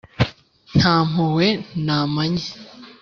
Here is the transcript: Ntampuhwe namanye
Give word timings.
Ntampuhwe 0.77 1.47
namanye 1.85 2.47